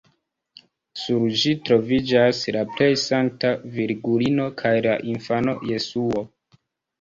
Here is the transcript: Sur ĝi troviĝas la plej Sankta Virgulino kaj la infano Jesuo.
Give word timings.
Sur 1.01 1.25
ĝi 1.41 1.51
troviĝas 1.67 2.39
la 2.55 2.63
plej 2.71 2.87
Sankta 3.01 3.51
Virgulino 3.77 4.49
kaj 4.63 4.73
la 4.87 4.97
infano 5.13 5.55
Jesuo. 5.75 6.27